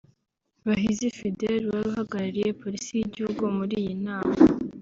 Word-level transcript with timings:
Bahizi 0.67 1.05
Fidèle 1.17 1.63
wari 1.71 1.87
uhagarariye 1.91 2.49
Polisi 2.61 2.89
y’Igihugu 2.95 3.43
muri 3.57 3.73
iyi 3.81 3.95
nama 4.05 4.35